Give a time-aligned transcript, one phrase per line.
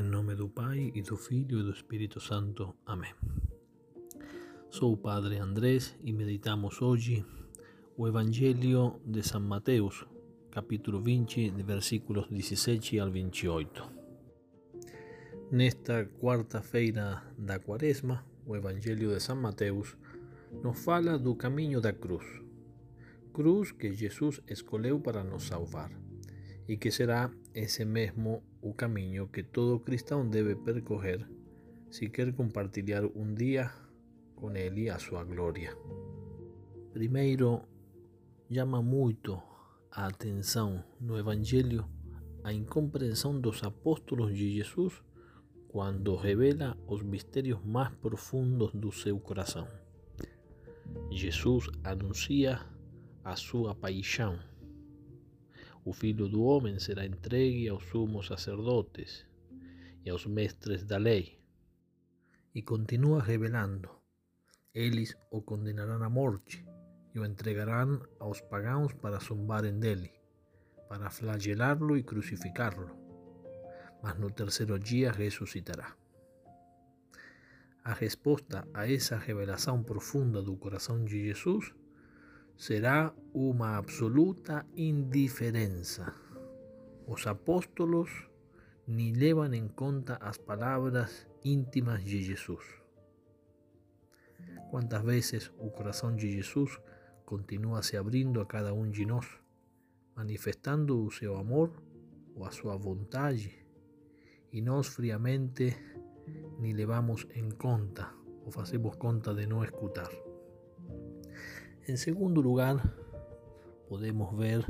[0.00, 2.72] Em nome do Pai e do Filho e do Espírito Santo.
[2.86, 3.12] Amém.
[4.70, 7.26] Sou o Padre Andrés e meditamos hoje
[7.96, 10.06] o Evangelho de São Mateus,
[10.52, 13.90] capítulo 20, de versículos 17 ao 28.
[15.50, 19.96] Nesta quarta-feira da Quaresma, o Evangelho de São Mateus
[20.62, 22.24] nos fala do caminho da cruz.
[23.32, 25.90] Cruz que Jesus escolheu para nos salvar
[26.68, 31.26] e que será esse mesmo o caminho que todo cristão deve percorrer
[31.90, 33.72] se quer compartilhar um dia
[34.36, 35.74] com Ele a sua glória.
[36.92, 37.62] Primeiro,
[38.52, 39.40] chama muito
[39.90, 41.86] a atenção no Evangelho
[42.44, 45.02] a incompreensão dos apóstolos de Jesus
[45.68, 49.66] quando revela os mistérios mais profundos do seu coração.
[51.10, 52.60] Jesus anuncia
[53.24, 54.38] a sua paixão
[55.92, 59.26] Filho do Homem será entregue aos sumos sacerdotes
[60.04, 61.38] e aos mestres da lei.
[62.54, 63.90] E continua revelando:
[64.74, 66.64] eles o condenarão à morte
[67.14, 70.12] e o entregarão aos pagãos para zombarem dele,
[70.88, 72.90] para flagelá-lo e crucificá-lo.
[74.02, 75.96] Mas no terceiro dia ressuscitará.
[77.82, 81.74] A resposta a essa revelação profunda do coração de Jesus
[82.58, 86.12] será uma absoluta indiferença.
[87.06, 88.10] Os apóstolos
[88.84, 92.64] nem levam em conta as palavras íntimas de Jesus.
[94.70, 96.76] Quantas vezes o coração de Jesus
[97.24, 99.26] continua se abrindo a cada um de nós,
[100.16, 101.70] manifestando o seu amor
[102.34, 103.64] ou a sua vontade,
[104.52, 105.76] e nós friamente
[106.58, 108.12] nem levamos em conta
[108.44, 110.27] ou fazemos conta de não escutar.
[111.88, 112.76] En segundo lugar,
[113.88, 114.62] podemos ver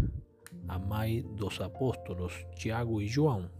[0.68, 3.50] a mãe dos apóstolos, Tiago e João,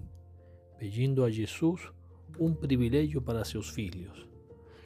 [0.78, 1.90] pedindo a Jesus
[2.38, 4.28] um privilégio para seus filhos,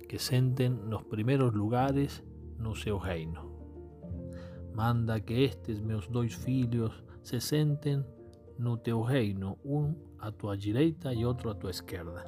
[0.08, 2.24] que sentem nos primeiros lugares
[2.58, 3.52] no seu reino.
[4.74, 8.02] Manda que estes meus dois filhos se sentem
[8.58, 12.24] no teu reino, um à tua direita e outro à tua esquerda.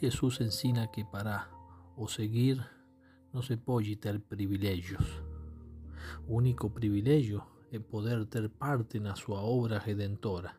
[0.00, 1.48] Jesus ensina que para
[1.96, 2.81] o seguir
[3.32, 5.22] não se pode ter privilégios.
[6.28, 10.54] O único privilégio é poder ter parte na sua obra redentora,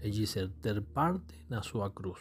[0.00, 2.20] é dizer, ter parte na sua cruz.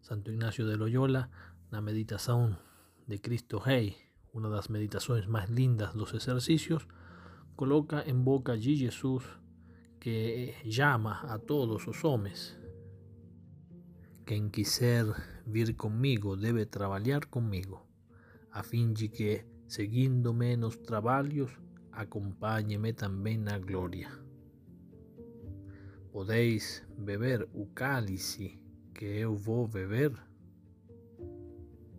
[0.00, 1.28] Santo Ignacio de Loyola,
[1.70, 2.56] na meditação
[3.08, 3.96] de Cristo Rei,
[4.32, 6.86] uma das meditações mais lindas dos exercícios,
[7.56, 9.24] coloca em boca de Jesus
[10.00, 12.56] que chama a todos os homens.
[14.24, 15.04] Quem quiser
[15.46, 17.91] vir comigo deve trabalhar comigo
[18.52, 21.50] a fin de que, seguindo menos trabalhos,
[21.90, 24.10] acompáñeme também na glória.
[26.12, 28.58] Podeis beber o cálice
[28.94, 30.12] que eu vou beber?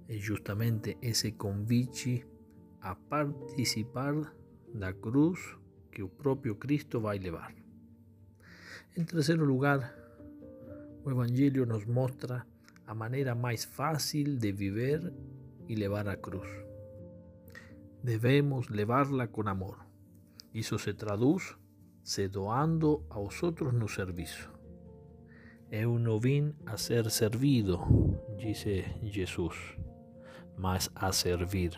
[0.08, 2.24] É justamente esse convite
[2.82, 4.36] a participar
[4.74, 5.40] da cruz
[5.92, 7.56] que o próprio Cristo vai levar.
[8.96, 9.96] Em terceiro lugar,
[11.04, 12.46] o Evangelho nos mostra
[12.86, 15.12] a maneira mais fácil de viver
[15.68, 16.48] y levar a cruz.
[18.02, 19.78] Debemos levarla con amor.
[20.52, 21.58] Isso se traduz
[22.04, 24.52] se doando aos outros no serviço.
[25.72, 27.80] Eu não vim a ser servido,
[28.38, 29.56] disse Jesus,
[30.58, 31.72] mas a servir.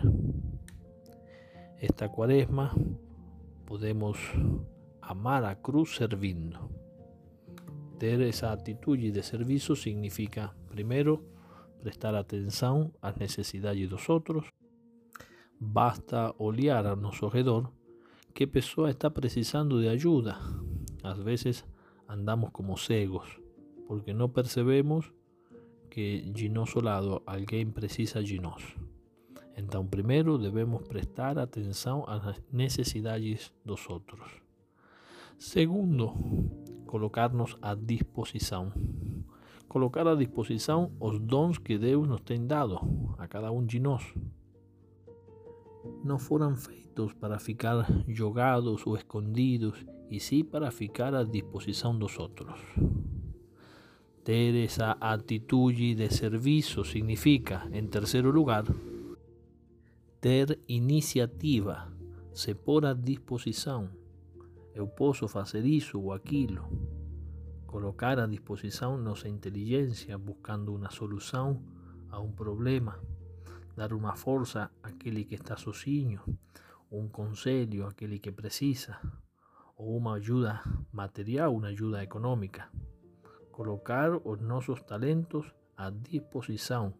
[1.79, 2.75] Esta quaresma
[3.65, 4.17] podemos
[5.01, 6.69] amar a cruz servindo.
[7.99, 11.23] Ter essa atitude de serviço significa, primeiro,
[11.85, 14.47] prestar atenção às necessidades dos outros.
[15.59, 17.71] Basta olhar ao nosso redor
[18.33, 20.35] que pessoa está precisando de ajuda.
[21.03, 21.63] Às vezes
[22.09, 23.39] andamos como cegos
[23.87, 25.13] porque não percebemos
[25.91, 28.63] que de nosso lado alguém precisa de nós.
[29.55, 34.41] Então, primeiro devemos prestar atenção às necessidades dos outros.
[35.37, 36.13] Segundo,
[36.87, 38.73] colocar-nos à disposição
[39.67, 42.79] colocar à disposição os dons que Deus nos tem dado
[43.17, 44.03] a cada um de nós.
[46.03, 52.17] Não foram feitos para ficar jogados ou escondidos, e sim para ficar à disposição dos
[52.19, 52.59] outros.
[54.23, 58.63] Ter essa atitude de serviço significa, em terceiro lugar,
[60.19, 61.91] ter iniciativa,
[62.33, 63.89] se pôr à disposição.
[64.73, 66.67] Eu posso fazer isso ou aquilo
[67.75, 71.61] colocar a disposição nossa inteligência buscando uma solução
[72.09, 72.97] a um problema,
[73.75, 76.21] dar uma força àquele que está sozinho,
[76.89, 78.97] um conselho àquele que precisa,
[79.75, 80.61] ou uma ajuda
[80.93, 82.71] material, uma ajuda econômica.
[83.51, 85.45] colocar os nossos talentos
[85.75, 86.93] à disposição.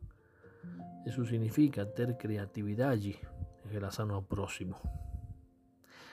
[1.06, 3.18] Isso significa ter criatividade
[3.66, 4.76] em relação ao próximo.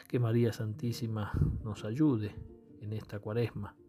[0.08, 1.32] Que María Santísima
[1.64, 2.30] nos ayude
[2.80, 3.81] en esta cuaresma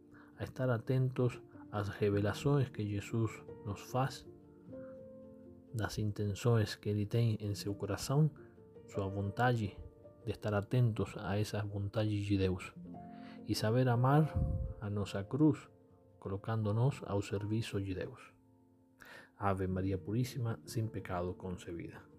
[0.43, 1.39] a estar atentos
[1.71, 3.31] às revelações que Jesus
[3.65, 4.25] nos faz,
[5.73, 8.29] das intenções que Ele tem em seu coração,
[8.87, 9.75] sua vontade
[10.25, 12.73] de estar atentos a essas vontades de Deus
[13.47, 14.31] e saber amar
[14.81, 15.57] a nossa cruz,
[16.19, 18.33] colocándonos ao serviço de Deus.
[19.37, 22.12] Ave María Purísima, sin pecado concebida.